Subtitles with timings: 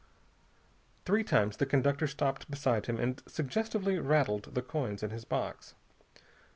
[1.05, 5.75] Three times the conductor stopped beside him and suggestively rattled the coins in his box.